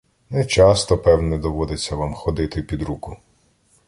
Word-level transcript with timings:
Не 0.29 0.45
часто, 0.45 0.97
певне, 0.97 1.37
доводиться 1.37 1.95
вам 1.95 2.13
ходити 2.13 2.61
під 2.61 2.81
руку. 2.81 3.17